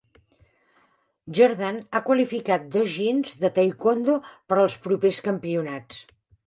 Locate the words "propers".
4.89-5.23